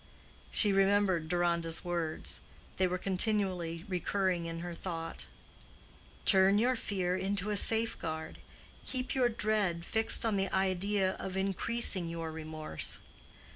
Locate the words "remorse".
12.31-12.97